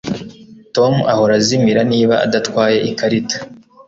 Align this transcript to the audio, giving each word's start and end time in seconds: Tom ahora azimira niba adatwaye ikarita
Tom 0.75 0.93
ahora 1.11 1.33
azimira 1.41 1.81
niba 1.91 2.15
adatwaye 2.25 2.77
ikarita 2.89 3.37